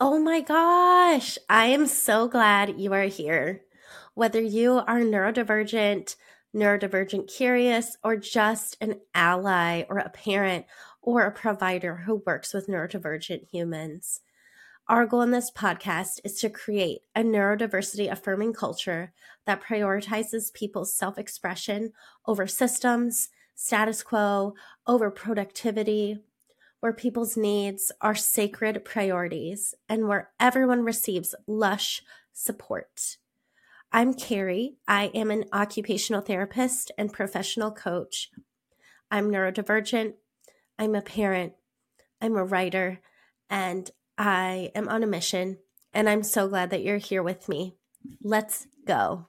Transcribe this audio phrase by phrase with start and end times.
[0.00, 3.62] Oh my gosh, I am so glad you are here.
[4.14, 6.16] Whether you are neurodivergent,
[6.54, 10.66] neurodivergent curious, or just an ally or a parent
[11.02, 14.20] or a provider who works with neurodivergent humans.
[14.88, 19.12] Our goal in this podcast is to create a neurodiversity affirming culture
[19.46, 21.92] that prioritizes people's self expression
[22.26, 24.54] over systems, status quo,
[24.86, 26.18] over productivity,
[26.84, 32.02] where people's needs are sacred priorities and where everyone receives lush
[32.34, 33.16] support.
[33.90, 34.76] I'm Kari.
[34.86, 38.28] I am an occupational therapist and professional coach.
[39.10, 40.12] I'm neurodivergent.
[40.78, 41.54] I'm a parent.
[42.20, 43.00] I'm a writer.
[43.48, 45.56] And I am on a mission.
[45.94, 47.76] And I'm so glad that you're here with me.
[48.22, 49.28] Let's go.